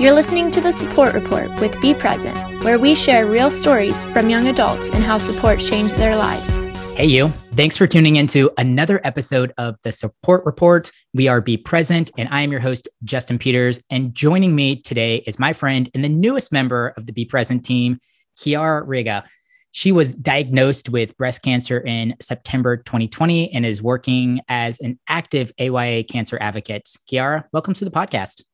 [0.00, 4.30] You're listening to the Support Report with Be Present, where we share real stories from
[4.30, 6.66] young adults and how support changed their lives.
[6.94, 7.30] Hey, you.
[7.56, 10.92] Thanks for tuning into another episode of the Support Report.
[11.14, 13.82] We are Be Present, and I am your host, Justin Peters.
[13.90, 17.64] And joining me today is my friend and the newest member of the Be Present
[17.64, 17.98] team,
[18.36, 19.24] Chiara Riga.
[19.72, 25.50] She was diagnosed with breast cancer in September 2020 and is working as an active
[25.58, 26.88] AYA cancer advocate.
[27.10, 28.44] Kiara, welcome to the podcast.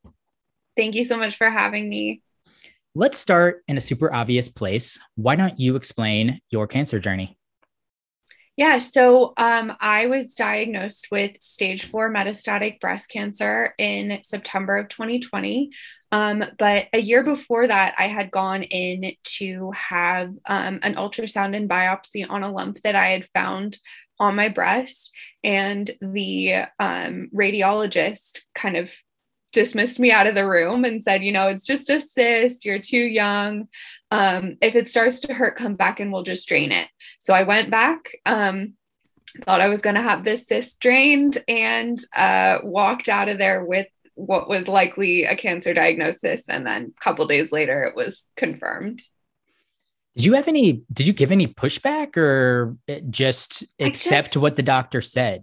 [0.77, 2.23] Thank you so much for having me.
[2.95, 5.01] Let's start in a super obvious place.
[5.17, 7.37] Why don't you explain your cancer journey?
[8.57, 14.89] Yeah, so um, I was diagnosed with stage four metastatic breast cancer in September of
[14.89, 15.71] 2020.
[16.13, 21.57] Um, but a year before that, I had gone in to have um, an ultrasound
[21.57, 23.77] and biopsy on a lump that I had found
[24.21, 25.11] on my breast.
[25.43, 28.93] And the um, radiologist kind of
[29.55, 32.79] dismissed me out of the room and said, you know, it's just a cyst, you're
[32.79, 33.69] too young.
[34.11, 36.89] Um, if it starts to hurt, come back and we'll just drain it.
[37.19, 38.75] So I went back, um,
[39.43, 43.65] thought I was going to have this cyst drained, and uh, walked out of there
[43.65, 46.45] with what was likely a cancer diagnosis.
[46.49, 49.01] And then a couple days later, it was confirmed.
[50.15, 52.77] Did you have any, did you give any pushback or
[53.11, 55.43] just accept just, what the doctor said?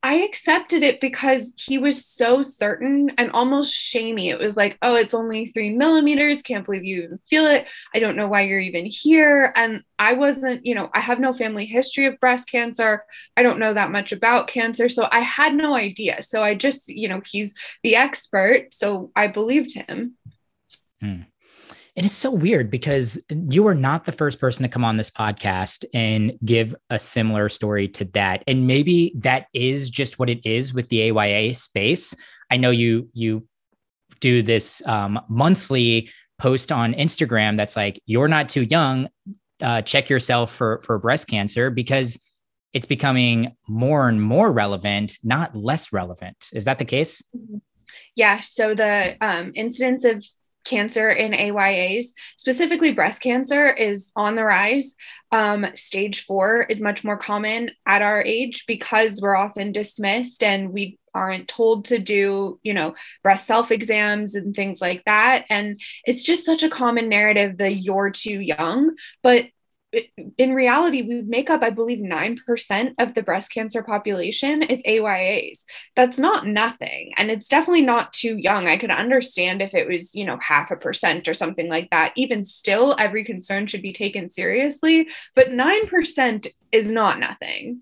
[0.00, 4.28] I accepted it because he was so certain and almost shamey.
[4.28, 6.40] It was like, oh, it's only three millimeters.
[6.40, 7.66] Can't believe you even feel it.
[7.92, 9.52] I don't know why you're even here.
[9.56, 13.04] And I wasn't, you know, I have no family history of breast cancer.
[13.36, 14.88] I don't know that much about cancer.
[14.88, 16.22] So I had no idea.
[16.22, 18.72] So I just, you know, he's the expert.
[18.72, 20.14] So I believed him.
[21.00, 21.22] Hmm.
[21.98, 25.10] And it's so weird because you are not the first person to come on this
[25.10, 28.44] podcast and give a similar story to that.
[28.46, 32.14] And maybe that is just what it is with the AYA space.
[32.52, 33.48] I know you you
[34.20, 39.08] do this um, monthly post on Instagram that's like you're not too young.
[39.60, 42.24] Uh, check yourself for for breast cancer because
[42.72, 46.50] it's becoming more and more relevant, not less relevant.
[46.52, 47.24] Is that the case?
[48.14, 48.38] Yeah.
[48.38, 50.24] So the um, incidence of
[50.68, 52.06] cancer in AYAs,
[52.36, 54.94] specifically breast cancer, is on the rise.
[55.32, 60.72] Um, stage four is much more common at our age because we're often dismissed and
[60.72, 65.44] we aren't told to do, you know, breast self exams and things like that.
[65.50, 68.94] And it's just such a common narrative that you're too young.
[69.22, 69.46] But
[70.36, 75.64] in reality, we make up, I believe, 9% of the breast cancer population is AYAs.
[75.96, 77.12] That's not nothing.
[77.16, 78.68] And it's definitely not too young.
[78.68, 82.12] I could understand if it was, you know, half a percent or something like that.
[82.16, 85.08] Even still, every concern should be taken seriously.
[85.34, 87.80] But 9% is not nothing.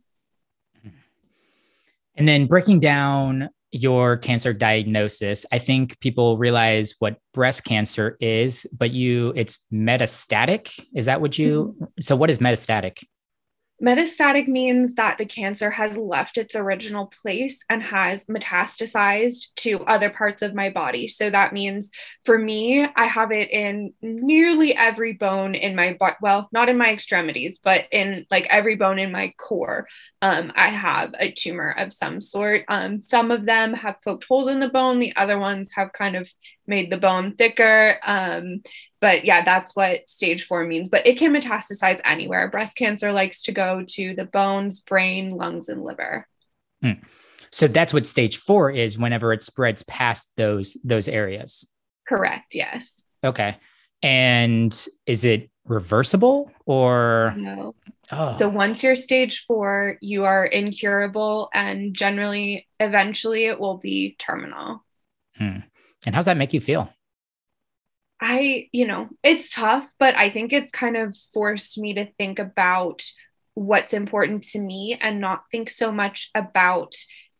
[2.15, 8.67] And then breaking down your cancer diagnosis, I think people realize what breast cancer is,
[8.77, 10.73] but you it's metastatic.
[10.95, 11.85] Is that what you mm-hmm.
[12.01, 13.05] so what is metastatic?
[13.83, 20.09] Metastatic means that the cancer has left its original place and has metastasized to other
[20.09, 21.09] parts of my body.
[21.09, 21.91] So that means
[22.25, 26.17] for me, I have it in nearly every bone in my butt.
[26.23, 29.87] Well, not in my extremities, but in like every bone in my core.
[30.23, 32.65] Um, I have a tumor of some sort.
[32.69, 36.17] Um, some of them have poked holes in the bone, the other ones have kind
[36.17, 36.33] of
[36.67, 37.99] made the bone thicker.
[38.05, 38.63] Um,
[39.01, 40.89] but yeah, that's what stage four means.
[40.89, 42.49] But it can metastasize anywhere.
[42.49, 46.27] Breast cancer likes to go to the bones, brain, lungs, and liver.
[46.83, 46.93] Hmm.
[47.51, 51.71] So that's what stage four is whenever it spreads past those those areas.
[52.09, 52.55] Correct.
[52.55, 53.03] Yes.
[53.25, 53.57] Okay.
[54.03, 57.75] And is it reversible or no?
[58.13, 58.37] Oh.
[58.37, 64.85] So once you're stage four, you are incurable and generally eventually it will be terminal.
[65.37, 65.59] Hmm.
[66.05, 66.91] And how's that make you feel?
[68.21, 72.39] I, you know, it's tough, but I think it's kind of forced me to think
[72.39, 73.03] about
[73.55, 76.95] what's important to me and not think so much about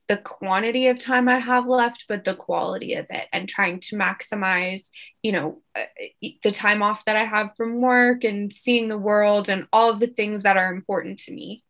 [0.09, 3.97] the quantity of time I have left, but the quality of it and trying to
[3.97, 4.89] maximize,
[5.23, 5.85] you know, uh,
[6.43, 9.99] the time off that I have from work and seeing the world and all of
[9.99, 11.65] the things that are important to me.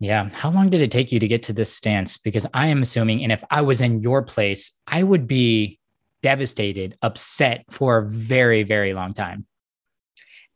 [0.00, 0.28] Yeah.
[0.30, 2.16] How long did it take you to get to this stance?
[2.16, 5.80] Because I am assuming, and if I was in your place, I would be
[6.22, 9.46] devastated, upset for a very, very long time.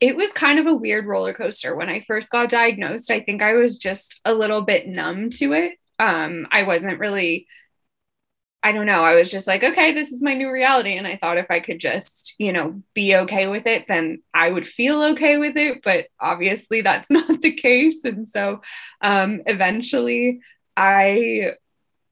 [0.00, 1.76] It was kind of a weird roller coaster.
[1.76, 5.52] When I first got diagnosed, I think I was just a little bit numb to
[5.52, 5.72] it.
[5.98, 7.46] Um, I wasn't really,
[8.64, 9.04] I don't know.
[9.04, 10.96] I was just like, okay, this is my new reality.
[10.96, 14.50] And I thought if I could just, you know, be okay with it, then I
[14.50, 15.82] would feel okay with it.
[15.82, 18.04] But obviously, that's not the case.
[18.04, 18.62] And so
[19.00, 20.40] um, eventually,
[20.76, 21.54] I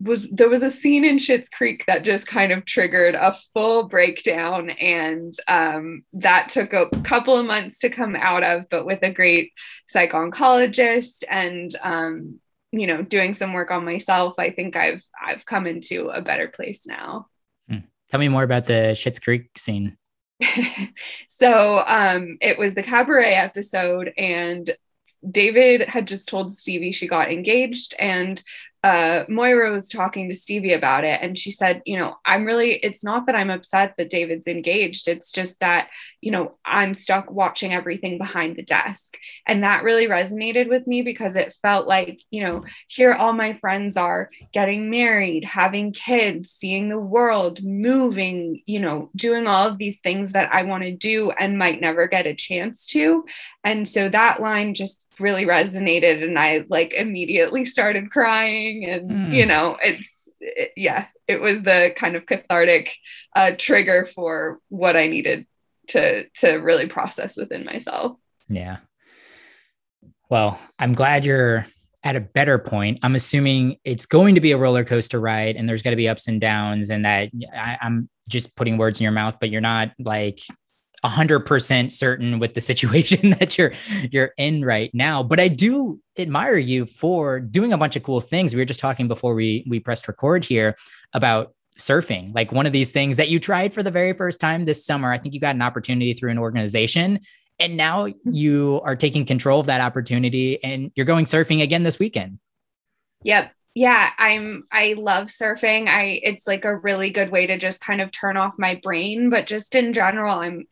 [0.01, 3.85] was there was a scene in Schitt's Creek that just kind of triggered a full
[3.85, 8.65] breakdown, and um, that took a couple of months to come out of.
[8.71, 9.53] But with a great
[9.87, 12.41] psych oncologist and um,
[12.73, 16.49] you know doing some work on myself, I think I've I've come into a better
[16.49, 17.29] place now.
[17.69, 17.79] Hmm.
[18.11, 19.97] Tell me more about the Schitt's Creek scene.
[21.29, 24.71] so um, it was the cabaret episode, and
[25.29, 28.43] David had just told Stevie she got engaged, and
[28.83, 32.73] uh, Moira was talking to Stevie about it, and she said, You know, I'm really,
[32.77, 35.07] it's not that I'm upset that David's engaged.
[35.07, 35.89] It's just that,
[36.23, 39.19] you know, I'm stuck watching everything behind the desk.
[39.47, 43.53] And that really resonated with me because it felt like, you know, here all my
[43.55, 49.77] friends are getting married, having kids, seeing the world, moving, you know, doing all of
[49.77, 53.27] these things that I want to do and might never get a chance to.
[53.63, 59.35] And so that line just really resonated, and I like immediately started crying and mm.
[59.35, 62.97] you know it's it, yeah it was the kind of cathartic
[63.37, 65.47] uh, trigger for what i needed
[65.89, 68.17] to to really process within myself.
[68.49, 68.79] Yeah.
[70.29, 71.67] Well i'm glad you're
[72.03, 72.99] at a better point.
[73.03, 76.09] I'm assuming it's going to be a roller coaster ride and there's going to be
[76.09, 79.61] ups and downs and that I, i'm just putting words in your mouth but you're
[79.61, 80.41] not like
[81.05, 83.73] 100% certain with the situation that you're
[84.11, 85.23] you're in right now.
[85.23, 88.55] But i do admire you for doing a bunch of cool things.
[88.55, 90.77] We were just talking before we we pressed record here
[91.15, 92.35] about surfing.
[92.35, 95.13] Like one of these things that you tried for the very first time this summer
[95.13, 97.21] i think you got an opportunity through an organization
[97.59, 101.99] and now you are taking control of that opportunity and you're going surfing again this
[101.99, 102.39] weekend.
[103.23, 105.89] Yep yeah i'm i love surfing.
[105.89, 109.31] I it's like a really good way to just kind of turn off my brain
[109.31, 110.67] but just in general i'm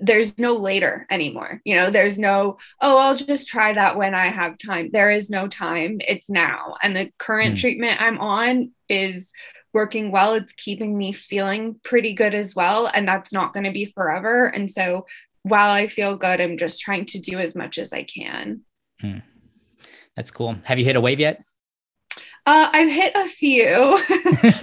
[0.00, 1.60] there's no later anymore.
[1.64, 4.90] You know there's no oh i'll just try that when i have time.
[4.92, 5.98] There is no time.
[6.00, 6.76] It's now.
[6.82, 7.60] And the current mm.
[7.60, 9.32] treatment i'm on is
[9.74, 10.34] working well.
[10.34, 14.46] It's keeping me feeling pretty good as well and that's not going to be forever.
[14.46, 15.06] And so
[15.44, 18.60] while i feel good i'm just trying to do as much as i can.
[19.02, 19.22] Mm.
[20.14, 20.56] that's cool.
[20.64, 21.42] Have you hit a wave yet
[22.44, 24.00] uh, I've hit a few.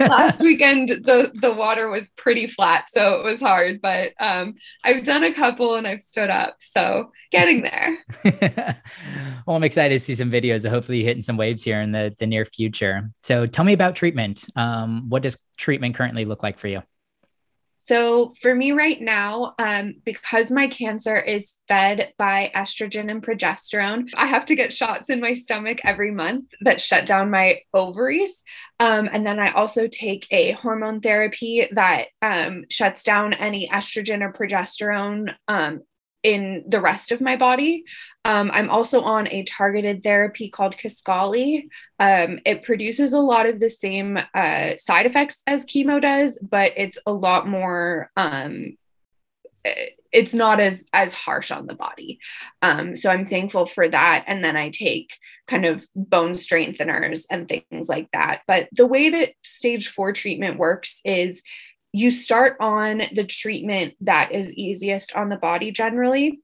[0.00, 3.80] Last weekend, the the water was pretty flat, so it was hard.
[3.80, 7.98] But um, I've done a couple and I've stood up, so getting there.
[9.46, 10.66] well, I'm excited to see some videos.
[10.66, 13.10] Of hopefully, hitting some waves here in the the near future.
[13.22, 14.44] So, tell me about treatment.
[14.56, 16.82] Um, what does treatment currently look like for you?
[17.82, 24.10] So, for me right now, um, because my cancer is fed by estrogen and progesterone,
[24.14, 28.42] I have to get shots in my stomach every month that shut down my ovaries.
[28.78, 34.20] Um, and then I also take a hormone therapy that um, shuts down any estrogen
[34.20, 35.80] or progesterone um,
[36.22, 37.84] in the rest of my body.
[38.24, 41.68] Um, I'm also on a targeted therapy called Kisqali.
[41.98, 46.72] Um, it produces a lot of the same uh, side effects as chemo does, but
[46.76, 48.10] it's a lot more.
[48.16, 48.76] Um,
[50.12, 52.18] it's not as as harsh on the body,
[52.62, 54.24] um, so I'm thankful for that.
[54.26, 55.12] And then I take
[55.46, 58.40] kind of bone strengtheners and things like that.
[58.46, 61.42] But the way that stage four treatment works is
[61.92, 66.40] you start on the treatment that is easiest on the body generally.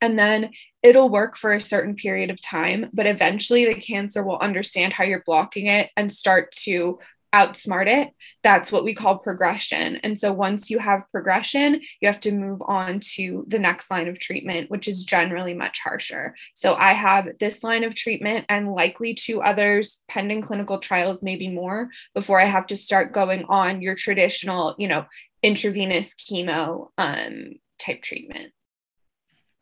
[0.00, 0.50] And then
[0.82, 5.04] it'll work for a certain period of time, but eventually the cancer will understand how
[5.04, 6.98] you're blocking it and start to
[7.32, 8.10] outsmart it.
[8.42, 9.96] That's what we call progression.
[9.96, 14.08] And so once you have progression, you have to move on to the next line
[14.08, 16.34] of treatment, which is generally much harsher.
[16.54, 21.48] So I have this line of treatment and likely two others pending clinical trials, maybe
[21.48, 25.06] more, before I have to start going on your traditional, you know,
[25.42, 28.52] intravenous chemo um, type treatment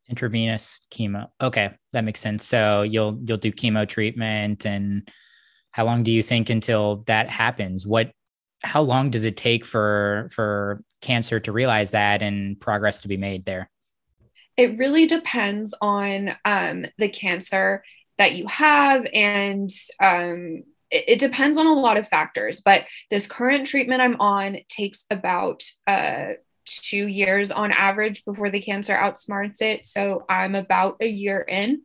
[0.08, 5.10] intravenous chemo okay that makes sense so you'll you'll do chemo treatment and
[5.74, 7.84] how long do you think until that happens?
[7.84, 8.12] What
[8.62, 13.16] how long does it take for for cancer to realize that and progress to be
[13.16, 13.68] made there?
[14.56, 17.82] It really depends on um, the cancer
[18.18, 19.68] that you have and
[20.00, 20.62] um,
[20.92, 25.04] it, it, depends on a lot of factors but this current treatment i'm on takes
[25.10, 29.88] about uh, two years on average before the cancer outsmarts it.
[29.88, 31.82] So i'm about a year in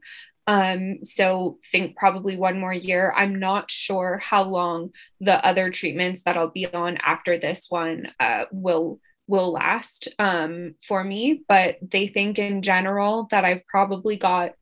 [0.50, 3.13] um, so think probably one more year.
[3.15, 4.89] I'm not sure how long
[5.22, 10.74] the other treatments that I'll be on after this one uh, will will last um,
[10.82, 14.53] for me, but they think in general that I've probably got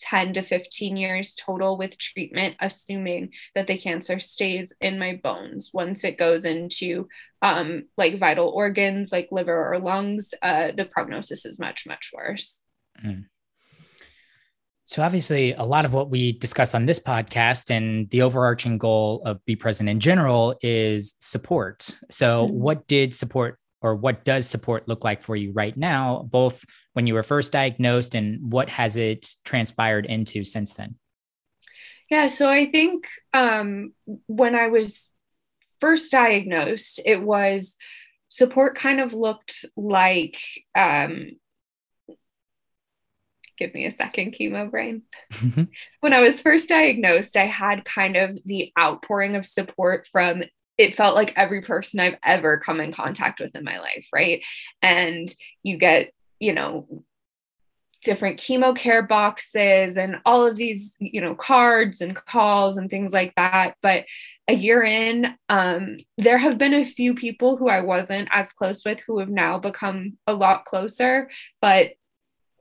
[0.00, 5.70] 10 to 15 years total with treatment, assuming that the cancer stays in my bones.
[5.74, 7.08] Once it goes into
[7.42, 12.62] um, like vital organs like liver or lungs, uh, the prognosis is much, much worse.
[13.04, 13.26] Mm
[14.88, 19.20] So, obviously, a lot of what we discuss on this podcast and the overarching goal
[19.24, 21.90] of Be Present in general is support.
[22.08, 22.56] So, mm-hmm.
[22.56, 27.08] what did support or what does support look like for you right now, both when
[27.08, 30.94] you were first diagnosed and what has it transpired into since then?
[32.08, 33.92] Yeah, so I think um,
[34.26, 35.08] when I was
[35.80, 37.74] first diagnosed, it was
[38.28, 40.38] support kind of looked like
[40.76, 41.32] um,
[43.56, 45.02] give me a second chemo brain.
[45.32, 45.64] Mm-hmm.
[46.00, 50.42] when I was first diagnosed, I had kind of the outpouring of support from
[50.78, 54.44] it felt like every person I've ever come in contact with in my life, right?
[54.82, 55.32] And
[55.62, 56.86] you get, you know,
[58.06, 63.12] different chemo care boxes and all of these, you know, cards and calls and things
[63.12, 63.74] like that.
[63.82, 64.04] But
[64.48, 68.84] a year in, um, there have been a few people who I wasn't as close
[68.84, 71.30] with who have now become a lot closer.
[71.60, 71.88] But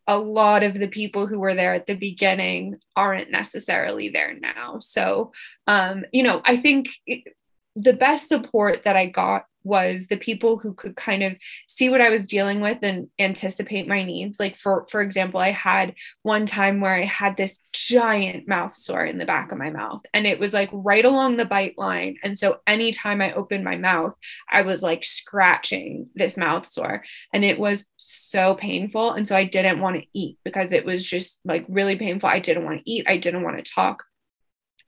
[0.08, 4.80] a lot of the people who were there at the beginning aren't necessarily there now.
[4.80, 5.32] So,
[5.68, 7.36] um, you know, I think it,
[7.76, 11.36] the best support that I got was the people who could kind of
[11.68, 14.40] see what I was dealing with and anticipate my needs.
[14.40, 19.04] Like for for example, I had one time where I had this giant mouth sore
[19.04, 22.18] in the back of my mouth and it was like right along the bite line.
[22.24, 24.14] And so anytime I opened my mouth,
[24.50, 27.04] I was like scratching this mouth sore
[27.34, 31.04] and it was so painful and so I didn't want to eat because it was
[31.04, 32.30] just like really painful.
[32.30, 34.04] I didn't want to eat, I didn't want to talk.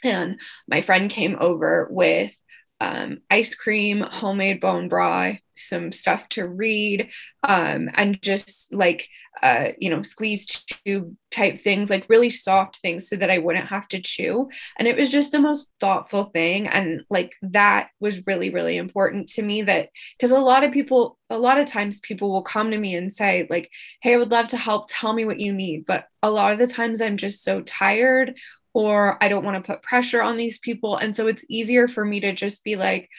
[0.04, 2.36] And my friend came over with
[2.80, 7.10] um, ice cream, homemade bone broth, some stuff to read,
[7.44, 9.10] um, and just like,
[9.42, 13.68] uh, you know, squeezed tube type things, like really soft things so that I wouldn't
[13.68, 14.50] have to chew.
[14.78, 16.68] And it was just the most thoughtful thing.
[16.68, 21.18] And like that was really, really important to me that because a lot of people,
[21.30, 23.70] a lot of times people will come to me and say, like,
[24.02, 24.88] hey, I would love to help.
[24.90, 25.86] Tell me what you need.
[25.86, 28.36] But a lot of the times I'm just so tired
[28.78, 30.98] or I don't want to put pressure on these people.
[30.98, 33.10] And so it's easier for me to just be like,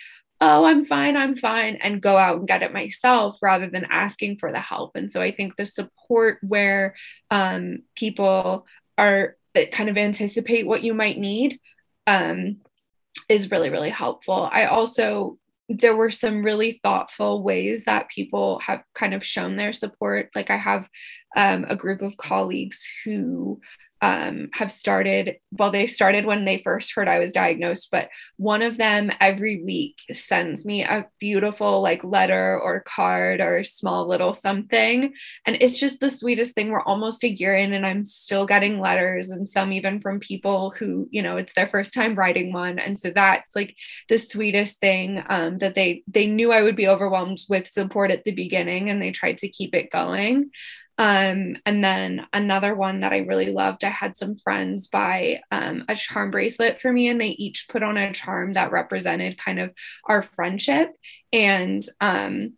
[0.41, 4.37] oh, I'm fine, I'm fine, and go out and get it myself rather than asking
[4.37, 4.93] for the help.
[4.95, 6.95] And so I think the support where
[7.33, 11.59] um, people are uh, kind of anticipate what you might need
[12.07, 12.59] um,
[13.29, 14.49] is really, really helpful.
[14.53, 15.39] I also
[15.69, 20.31] there were some really thoughtful ways that people have kind of shown their support.
[20.35, 20.89] Like I have
[21.37, 23.61] um, a group of colleagues who
[24.01, 28.63] um, have started well they started when they first heard i was diagnosed but one
[28.63, 34.35] of them every week sends me a beautiful like letter or card or small little
[34.35, 35.13] something.
[35.47, 36.71] And it's just the sweetest thing.
[36.71, 40.71] We're almost a year in and i'm still getting letters and some even from people
[40.71, 42.79] who you know it's their first time writing one.
[42.79, 43.77] And so that's like
[44.09, 48.25] the sweetest thing um, that they they knew i would be overwhelmed with support at
[48.25, 50.51] the beginning and they tried to keep it going
[50.99, 55.85] um, and then another one that I really loved, I had some friends buy um,
[55.89, 59.61] a charm bracelet for me, and they each put on a charm that represented kind
[59.61, 59.73] of
[60.05, 60.91] our friendship.
[61.33, 62.55] And um,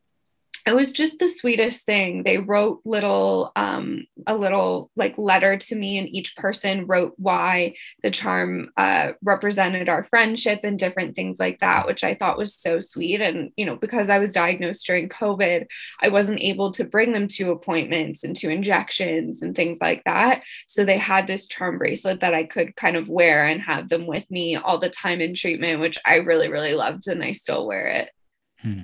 [0.66, 2.22] it was just the sweetest thing.
[2.22, 7.74] They wrote little um, a little like letter to me and each person wrote why
[8.02, 12.54] the charm uh, represented our friendship and different things like that which i thought was
[12.54, 13.20] so sweet.
[13.20, 15.66] And you know because i was diagnosed during covid
[16.02, 20.42] i wasn't able to bring them to appointments and to injections and things like that.
[20.66, 24.06] So they had this charm bracelet that i could kind of wear and have them
[24.06, 27.66] with me all the time in treatment which i really really loved and i still
[27.66, 28.10] wear it.
[28.60, 28.82] Hmm.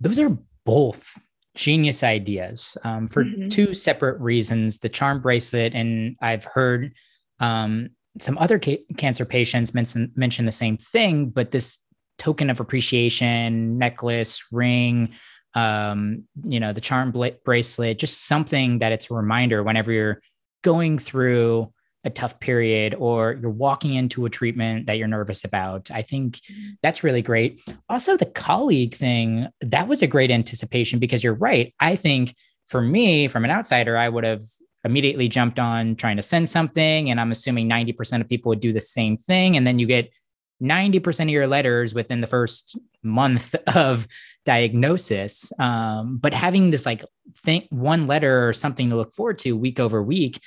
[0.00, 1.18] those are both
[1.54, 3.48] genius ideas um, for mm-hmm.
[3.48, 6.92] two separate reasons the charm bracelet and i've heard
[7.40, 11.78] um, some other ca- cancer patients mention, mention the same thing but this
[12.18, 15.10] token of appreciation necklace ring
[15.54, 20.20] um, you know the charm bla- bracelet just something that it's a reminder whenever you're
[20.62, 21.72] going through
[22.06, 25.90] a tough period or you're walking into a treatment that you're nervous about.
[25.90, 26.74] I think mm-hmm.
[26.82, 27.60] that's really great.
[27.88, 31.74] Also, the colleague thing, that was a great anticipation because you're right.
[31.80, 32.34] I think
[32.68, 34.42] for me, from an outsider, I would have
[34.84, 37.10] immediately jumped on trying to send something.
[37.10, 39.56] And I'm assuming 90% of people would do the same thing.
[39.56, 40.10] And then you get
[40.62, 44.06] 90% of your letters within the first month of
[44.44, 45.52] diagnosis.
[45.58, 47.04] Um, but having this like
[47.38, 50.40] think one letter or something to look forward to week over week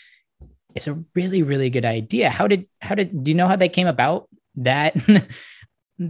[0.81, 3.69] is a really really good idea how did how did do you know how they
[3.69, 4.95] came about that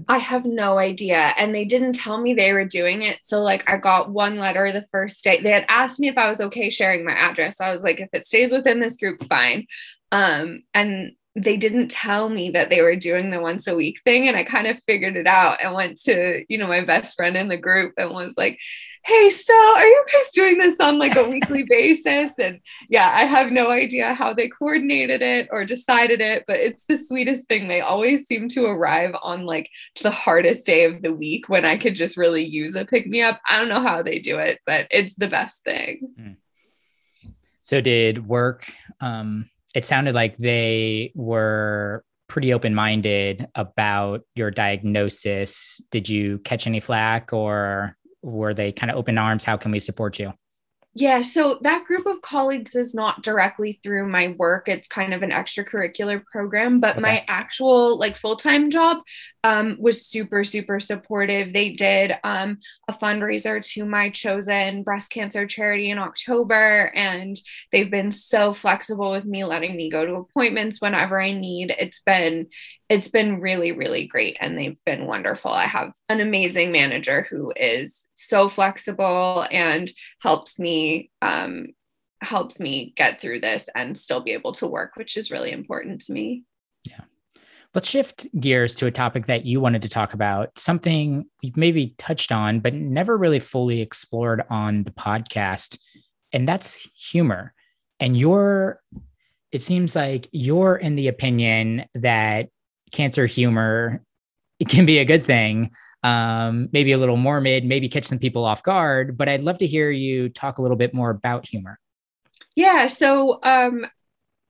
[0.07, 1.33] I have no idea.
[1.38, 3.17] And they didn't tell me they were doing it.
[3.23, 5.41] So, like, I got one letter the first day.
[5.41, 7.59] They had asked me if I was okay sharing my address.
[7.59, 9.65] I was like, if it stays within this group, fine.
[10.11, 14.27] Um, and they didn't tell me that they were doing the once a week thing
[14.27, 17.38] and i kind of figured it out and went to you know my best friend
[17.38, 18.60] in the group and was like
[19.05, 22.31] hey so are you guys doing this on like a weekly basis?
[22.38, 26.86] And yeah i have no idea how they coordinated it or decided it but it's
[26.86, 27.67] the sweetest thing.
[27.67, 29.69] They always seem to arrive on like
[30.01, 33.22] the hardest day of the week when i could just really use a pick me
[33.22, 33.39] up.
[33.48, 36.10] I don't know how they do it but it's the best thing.
[36.19, 36.36] Mm.
[37.62, 45.81] so did work um it sounded like they were pretty open minded about your diagnosis.
[45.91, 49.43] Did you catch any flack or were they kind of open arms?
[49.43, 50.33] How can we support you?
[50.96, 54.67] Yeah, so that group of colleagues is not directly through my work.
[54.67, 57.01] It's kind of an extracurricular program, but okay.
[57.01, 58.98] my actual like full-time job
[59.43, 61.53] um, was super super supportive.
[61.53, 67.39] They did um, a fundraiser to my chosen breast cancer charity in October and
[67.72, 71.74] they've been so flexible with me letting me go to appointments whenever I need.
[71.77, 72.48] It's been
[72.89, 75.51] it's been really really great and they've been wonderful.
[75.51, 79.89] I have an amazing manager who is so flexible and
[80.21, 81.67] helps me um,
[82.21, 86.01] helps me get through this and still be able to work, which is really important
[86.01, 86.43] to me.
[86.83, 87.01] Yeah.
[87.73, 91.95] Let's shift gears to a topic that you wanted to talk about, something you've maybe
[91.97, 95.77] touched on, but never really fully explored on the podcast.
[96.33, 97.53] And that's humor.
[97.99, 98.81] And you're,
[99.51, 102.49] it seems like you're in the opinion that
[102.91, 104.03] cancer humor
[104.59, 105.71] it can be a good thing
[106.03, 109.18] um, maybe a little more mid, maybe catch some people off guard.
[109.18, 111.79] But I'd love to hear you talk a little bit more about humor.
[112.56, 112.88] Yeah.
[112.88, 113.86] So, um,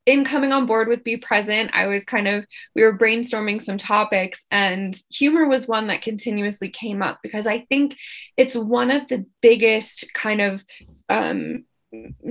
[0.05, 3.77] in coming on board with Be Present, I was kind of, we were brainstorming some
[3.77, 7.95] topics, and humor was one that continuously came up because I think
[8.35, 10.65] it's one of the biggest kind of
[11.09, 11.65] um,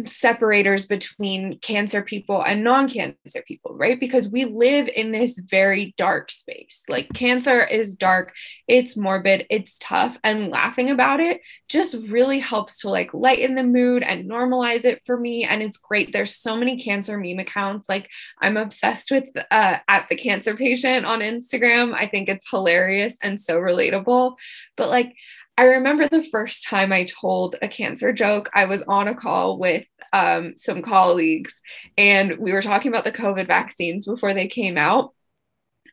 [0.07, 3.99] separators between cancer people and non-cancer people right?
[3.99, 6.83] Because we live in this very dark space.
[6.89, 8.33] Like cancer is dark
[8.67, 13.63] it's morbid it's tough and laughing about it just really helps to like lighten the
[13.63, 16.13] mood and normalize it for me and it's great.
[16.13, 17.89] There's so many cancer meme accounts.
[17.89, 18.09] Like
[18.41, 21.95] i'm obsessed with uh, at the cancer patient on instagram.
[21.95, 24.37] I think it's hilarious and so relatable.
[24.77, 25.15] But like
[25.59, 29.59] I remember the first time I told a cancer joke, I was on a call
[29.59, 31.61] with um, some colleagues
[31.99, 35.15] and we were talking about the COVID vaccines before they came out.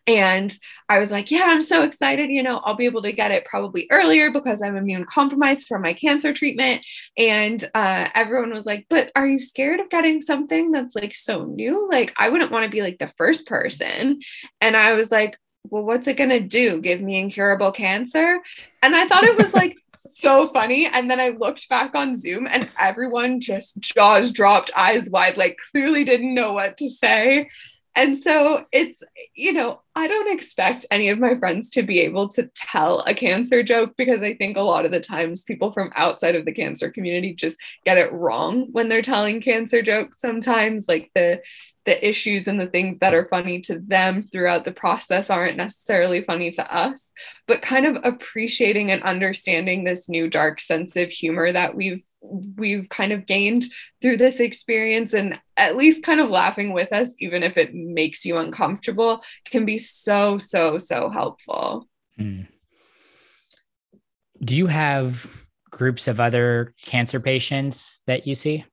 [0.06, 0.56] And
[0.88, 2.30] I was like, yeah, I'm so excited.
[2.30, 5.82] You know, I'll be able to get it probably earlier because I'm immune compromised from
[5.82, 6.86] my cancer treatment.
[7.18, 11.46] And uh, everyone was like, but are you scared of getting something that's like so
[11.46, 11.90] new?
[11.90, 14.20] Like, I wouldn't want to be like the first person.
[14.62, 16.82] And I was like, well, what's it going to do?
[16.82, 18.40] Give me incurable cancer?
[18.82, 20.88] And I thought it was like so funny.
[20.88, 25.58] And then I looked back on Zoom and everyone just jaws dropped, eyes wide, like
[25.72, 27.50] clearly didn't know what to say.
[27.96, 29.02] And so it's,
[29.34, 33.14] you know, I don't expect any of my friends to be able to tell a
[33.14, 36.54] cancer joke because I think a lot of the times people from outside of the
[36.54, 40.88] cancer community just get it wrong when they're telling cancer jokes sometimes.
[40.88, 41.42] Like the,
[41.86, 46.22] the issues and the things that are funny to them throughout the process aren't necessarily
[46.22, 47.08] funny to us
[47.48, 52.04] but kind of appreciating and understanding this new dark sense of humor that we've
[52.58, 53.66] we've kind of gained
[54.02, 58.26] through this experience and at least kind of laughing with us even if it makes
[58.26, 61.88] you uncomfortable can be so so so helpful
[62.20, 62.48] mm.
[64.44, 65.30] do you have
[65.70, 68.66] groups of other cancer patients that you see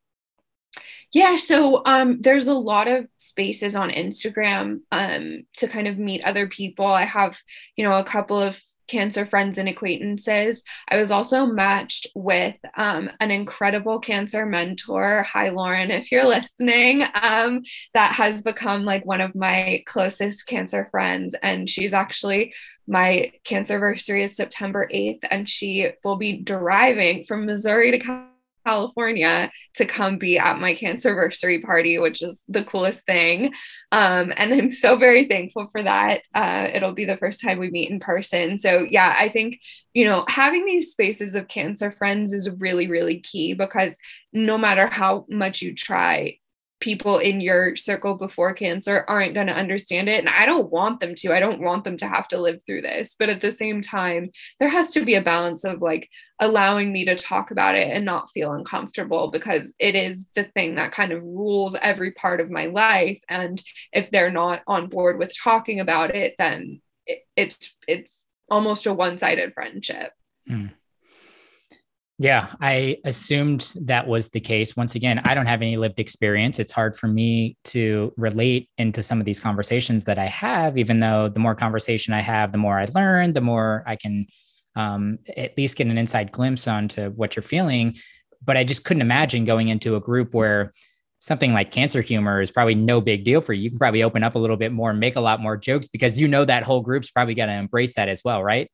[1.13, 6.25] yeah, so um, there's a lot of spaces on Instagram um, to kind of meet
[6.25, 6.87] other people.
[6.87, 7.39] I have,
[7.77, 8.59] you know, a couple of
[8.93, 10.63] cancer friends and acquaintances.
[10.89, 15.27] I was also matched with um, an incredible cancer mentor.
[15.33, 17.63] Hi, Lauren, if you're listening, um,
[17.95, 21.35] that has become like one of my closest cancer friends.
[21.43, 22.55] And she's actually
[22.87, 28.32] my cancer anniversary is September 8th, and she will be driving from Missouri to California
[28.65, 33.53] to come be at my cancer anniversary party, which is the coolest thing.
[33.91, 36.23] Um, and I'm so very thankful for that.
[36.35, 38.59] Uh, it'll be the first time we meet in person.
[38.59, 39.61] So, yeah, I think,
[39.95, 43.95] you know, having these spaces of cancer friends is really, really key because
[44.33, 46.39] no matter how much you try,
[46.83, 50.19] people in your circle before cancer aren't going to understand it.
[50.19, 51.33] And I don't want them to.
[51.33, 53.15] I don't want them to have to live through this.
[53.19, 56.09] But at the same time, there has to be a balance of like
[56.41, 60.75] allowing me to talk about it and not feel uncomfortable because it is the thing
[60.75, 63.21] that kind of rules every part of my life.
[63.29, 68.19] And if they're not on board with talking about it, then it, it's it's
[68.51, 70.13] almost a one-sided friendship.
[70.51, 70.73] Mm.
[72.19, 74.77] Yeah, I assumed that was the case.
[74.77, 76.61] Once again, I don't have any lived experience.
[76.61, 81.01] It's hard for me to relate into some of these conversations that I have, even
[81.01, 84.27] though the more conversation I have, the more I learn, the more I can
[84.77, 87.97] um, at least get an inside glimpse onto what you're feeling.
[88.45, 90.73] But I just couldn't imagine going into a group where
[91.19, 93.63] something like cancer humor is probably no big deal for you.
[93.63, 95.89] You can probably open up a little bit more, and make a lot more jokes
[95.89, 98.71] because you know that whole group's probably going to embrace that as well, right?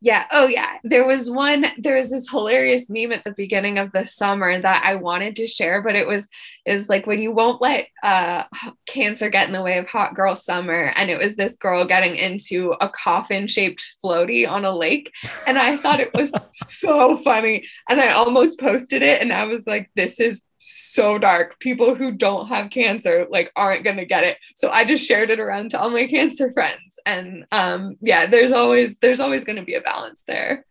[0.00, 0.26] Yeah.
[0.30, 0.78] Oh, yeah.
[0.84, 4.84] There was one, there was this hilarious meme at the beginning of the summer that
[4.84, 6.26] I wanted to share, but it was,
[6.64, 8.44] it was like when you won't let uh,
[8.86, 10.92] cancer get in the way of hot girl summer.
[10.94, 15.12] And it was this girl getting into a coffin shaped floaty on a lake.
[15.48, 17.64] And I thought it was so funny.
[17.88, 19.20] And I almost posted it.
[19.20, 21.58] And I was like, this is so dark.
[21.58, 24.38] People who don't have cancer like aren't going to get it.
[24.54, 28.52] So I just shared it around to all my cancer friends and um yeah there's
[28.52, 30.64] always there's always going to be a balance there.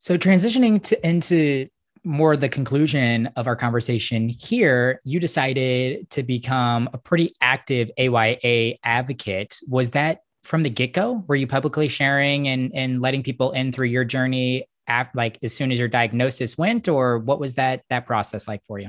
[0.00, 1.68] So transitioning to into
[2.04, 8.74] more the conclusion of our conversation here you decided to become a pretty active aya
[8.82, 9.58] advocate.
[9.68, 11.24] Was that from the get-go?
[11.26, 15.54] Were you publicly sharing and and letting people in through your journey after, like as
[15.54, 18.88] soon as your diagnosis went or what was that that process like for you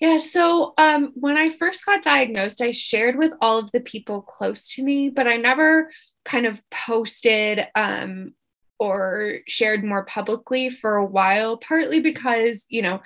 [0.00, 0.18] yeah.
[0.18, 4.68] So um, when I first got diagnosed, I shared with all of the people close
[4.74, 5.90] to me, but I never
[6.24, 8.34] kind of posted um,
[8.78, 13.00] or shared more publicly for a while, partly because, you know,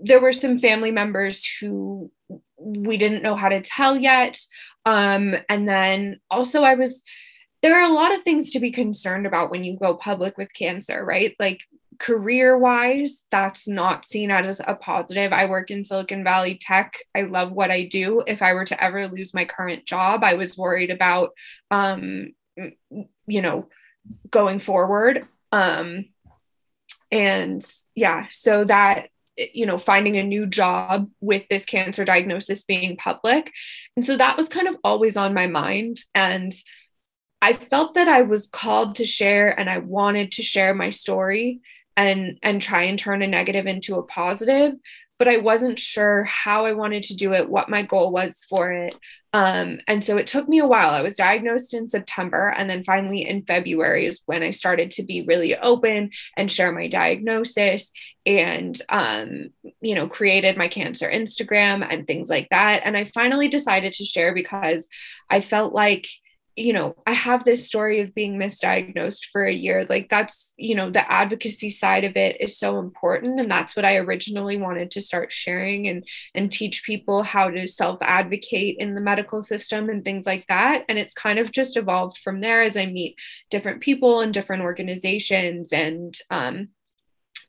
[0.00, 2.10] there were some family members who
[2.56, 4.40] we didn't know how to tell yet.
[4.86, 7.02] Um, and then also, I was,
[7.62, 10.52] there are a lot of things to be concerned about when you go public with
[10.54, 11.36] cancer, right?
[11.38, 11.60] Like
[12.02, 15.32] career wise, that's not seen as a positive.
[15.32, 16.96] I work in Silicon Valley tech.
[17.16, 18.24] I love what I do.
[18.26, 21.30] If I were to ever lose my current job, I was worried about,
[21.70, 22.34] um,
[23.26, 23.68] you know,
[24.28, 25.28] going forward.
[25.52, 26.06] Um,
[27.12, 32.98] and yeah, so that you know finding a new job with this cancer diagnosis being
[32.98, 33.50] public
[33.96, 36.52] and so that was kind of always on my mind and
[37.40, 41.62] i felt that i was called to share and i wanted to share my story
[41.96, 44.74] and and try and turn a negative into a positive
[45.18, 48.72] but i wasn't sure how i wanted to do it what my goal was for
[48.72, 48.94] it.
[49.34, 50.90] Um, and so it took me a while.
[50.90, 55.04] I was diagnosed in september and then finally in february is when i started to
[55.04, 57.92] be really open and share my diagnosis
[58.26, 59.50] and um,
[59.80, 62.82] you know created my cancer instagram and things like that.
[62.84, 64.86] And i finally decided to share because
[65.30, 66.08] i felt like
[66.54, 69.86] you know, I have this story of being misdiagnosed for a year.
[69.88, 73.40] Like, that's, you know, the advocacy side of it is so important.
[73.40, 77.66] And that's what I originally wanted to start sharing and, and teach people how to
[77.66, 80.84] self advocate in the medical system and things like that.
[80.88, 83.16] And it's kind of just evolved from there as I meet
[83.50, 86.68] different people and different organizations and, um,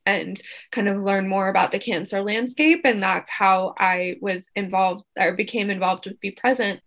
[0.06, 2.82] and kind of learn more about the cancer landscape.
[2.86, 6.80] And that's how I was involved or became involved with Be Present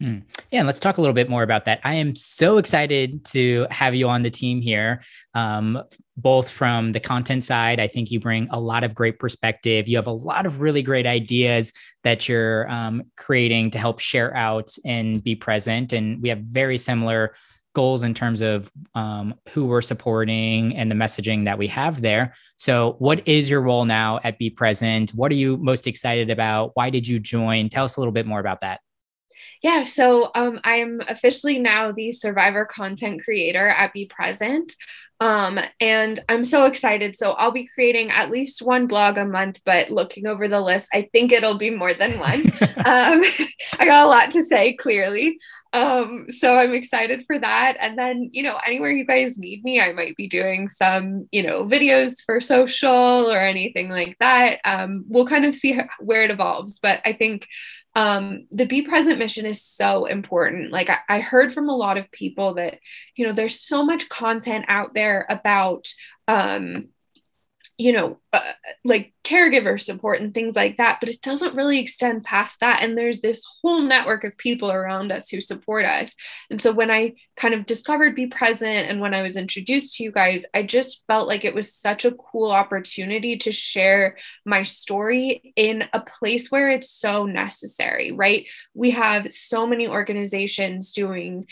[0.00, 0.24] Mm.
[0.50, 1.80] Yeah, and let's talk a little bit more about that.
[1.82, 5.00] I am so excited to have you on the team here,
[5.32, 5.82] um,
[6.18, 7.80] both from the content side.
[7.80, 9.88] I think you bring a lot of great perspective.
[9.88, 11.72] You have a lot of really great ideas
[12.04, 15.94] that you're um, creating to help share out and be present.
[15.94, 17.34] And we have very similar
[17.74, 22.34] goals in terms of um, who we're supporting and the messaging that we have there.
[22.56, 25.10] So, what is your role now at Be Present?
[25.10, 26.72] What are you most excited about?
[26.74, 27.70] Why did you join?
[27.70, 28.80] Tell us a little bit more about that.
[29.62, 34.74] Yeah, so um, I am officially now the survivor content creator at Be Present.
[35.18, 37.16] Um, and I'm so excited.
[37.16, 40.90] So I'll be creating at least one blog a month, but looking over the list,
[40.92, 42.40] I think it'll be more than one.
[42.60, 43.22] um,
[43.78, 45.38] I got a lot to say, clearly.
[45.72, 47.76] Um, so I'm excited for that.
[47.80, 51.42] And then, you know, anywhere you guys need me, I might be doing some, you
[51.42, 54.60] know, videos for social or anything like that.
[54.64, 56.78] Um, we'll kind of see where it evolves.
[56.80, 57.46] But I think
[57.94, 60.72] um, the be present mission is so important.
[60.72, 62.78] Like I, I heard from a lot of people that,
[63.14, 65.86] you know, there's so much content out there about
[66.28, 66.88] um,
[67.78, 68.40] you know, uh,
[68.84, 72.82] like caregiver support and things like that, but it doesn't really extend past that.
[72.82, 76.14] And there's this whole network of people around us who support us.
[76.50, 80.04] And so when I kind of discovered Be Present and when I was introduced to
[80.04, 84.62] you guys, I just felt like it was such a cool opportunity to share my
[84.62, 88.46] story in a place where it's so necessary, right?
[88.72, 91.46] We have so many organizations doing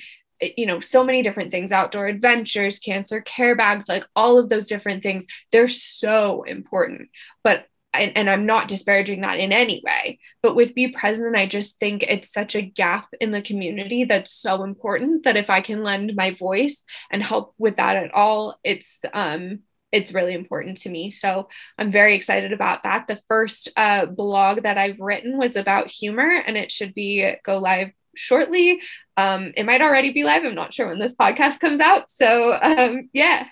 [0.56, 4.68] you know so many different things outdoor adventures cancer care bags like all of those
[4.68, 7.08] different things they're so important
[7.42, 11.46] but and, and I'm not disparaging that in any way, but with Be Present, I
[11.46, 15.60] just think it's such a gap in the community that's so important that if I
[15.60, 19.60] can lend my voice and help with that at all, it's um
[19.92, 21.12] it's really important to me.
[21.12, 23.06] So I'm very excited about that.
[23.06, 27.58] The first uh, blog that I've written was about humor, and it should be go
[27.58, 28.80] live shortly.
[29.16, 30.44] Um, it might already be live.
[30.44, 32.10] I'm not sure when this podcast comes out.
[32.10, 33.46] So um, yeah,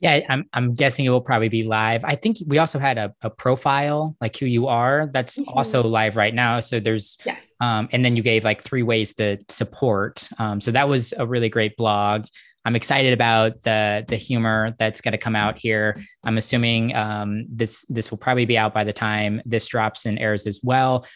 [0.00, 2.04] yeah, I'm I'm guessing it will probably be live.
[2.04, 5.48] I think we also had a, a profile, like who you are, that's mm-hmm.
[5.48, 6.60] also live right now.
[6.60, 7.42] So there's yes.
[7.60, 10.28] um, and then you gave like three ways to support.
[10.38, 12.26] Um, so that was a really great blog.
[12.66, 15.96] I'm excited about the the humor that's going to come out here.
[16.24, 20.18] I'm assuming um, this this will probably be out by the time this drops and
[20.18, 21.06] airs as well.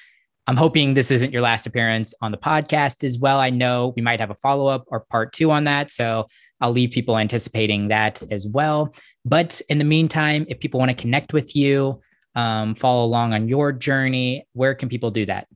[0.50, 3.38] I'm hoping this isn't your last appearance on the podcast as well.
[3.38, 5.92] I know we might have a follow up or part two on that.
[5.92, 6.26] So
[6.60, 8.92] I'll leave people anticipating that as well.
[9.24, 12.00] But in the meantime, if people want to connect with you,
[12.34, 15.46] um, follow along on your journey, where can people do that?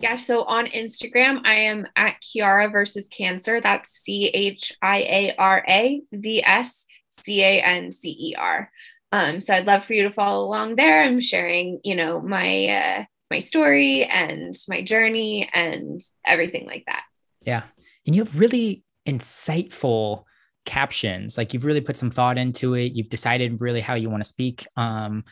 [0.00, 3.60] Yeah, so on Instagram, I am at Chiara versus Cancer.
[3.60, 8.70] That's C H I A R A V S C A N C E R.
[9.10, 11.02] Um, so I'd love for you to follow along there.
[11.02, 17.02] I'm sharing, you know, my uh, my story and my journey and everything like that.
[17.42, 17.62] Yeah,
[18.06, 20.24] and you have really insightful
[20.66, 21.38] captions.
[21.38, 22.92] Like you've really put some thought into it.
[22.92, 25.24] You've decided really how you want to speak um,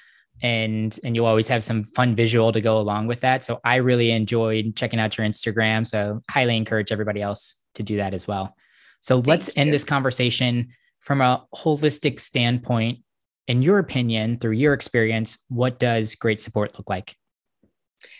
[0.42, 3.44] and and you always have some fun visual to go along with that.
[3.44, 5.86] So i really enjoyed checking out your instagram.
[5.86, 8.56] So highly encourage everybody else to do that as well.
[9.00, 9.54] So Thank let's you.
[9.56, 10.68] end this conversation
[11.00, 13.00] from a holistic standpoint.
[13.46, 17.14] In your opinion through your experience what does great support look like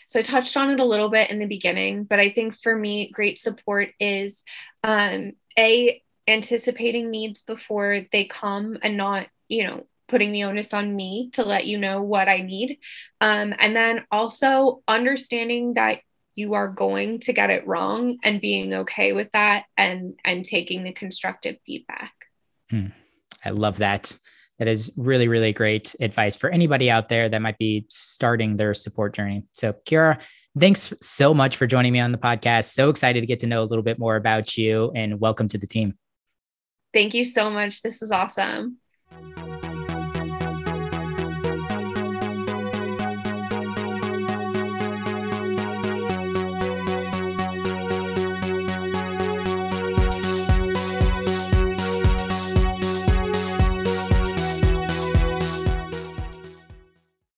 [0.07, 2.75] so I touched on it a little bit in the beginning, but I think for
[2.75, 4.43] me, great support is
[4.83, 10.95] um, a anticipating needs before they come and not, you know, putting the onus on
[10.95, 12.77] me to let you know what I need.
[13.21, 15.99] Um, and then also understanding that
[16.35, 20.83] you are going to get it wrong and being okay with that and and taking
[20.83, 22.13] the constructive feedback.
[22.69, 22.87] Hmm.
[23.43, 24.17] I love that.
[24.59, 28.73] That is really, really great advice for anybody out there that might be starting their
[28.73, 29.43] support journey.
[29.51, 30.17] So, Chiara,
[30.57, 32.71] thanks so much for joining me on the podcast.
[32.71, 35.57] So excited to get to know a little bit more about you and welcome to
[35.57, 35.97] the team.
[36.93, 37.81] Thank you so much.
[37.81, 38.77] This is awesome.